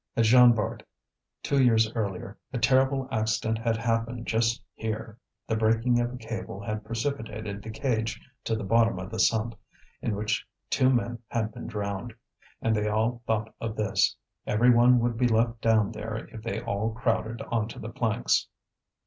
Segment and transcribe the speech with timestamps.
[0.17, 0.81] At Jean Bart,
[1.43, 6.59] two years earlier, a terrible accident had happened just here; the breaking of a cable
[6.59, 9.53] had precipitated the cage to the bottom of the sump,
[10.01, 12.15] in which two men had been drowned.
[12.63, 14.15] And they all thought of this;
[14.47, 18.47] every one would be left down there if they all crowded on to the planks.